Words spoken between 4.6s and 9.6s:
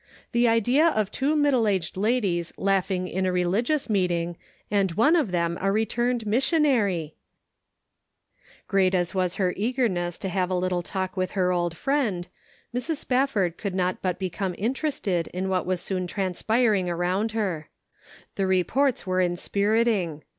and one of them a returned missionary! Great as was her